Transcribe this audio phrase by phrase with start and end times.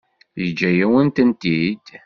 [0.41, 1.87] Yeǧǧa-yawen-tent-id.